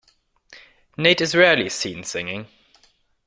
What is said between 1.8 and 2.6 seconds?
singing.